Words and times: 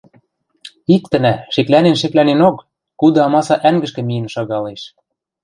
Иктӹнӓ, 0.95 1.33
шеклӓнен-шеклӓненок, 1.53 2.57
куды 2.99 3.19
амаса 3.27 3.55
ӓнгӹшкӹ 3.69 4.01
миэн 4.07 4.25
шагалеш. 4.33 4.81